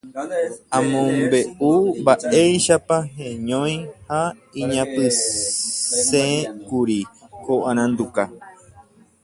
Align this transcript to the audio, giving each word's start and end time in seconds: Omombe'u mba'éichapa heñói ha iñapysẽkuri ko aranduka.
Omombe'u 0.77 1.71
mba'éichapa 2.01 2.97
heñói 3.17 3.75
ha 4.09 4.19
iñapysẽkuri 4.61 6.99
ko 7.45 7.53
aranduka. 7.69 8.23